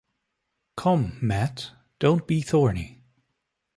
Come, 0.77 1.19
Matt, 1.21 1.73
don't 1.99 2.25
be 2.25 2.41
thorny. 2.41 3.03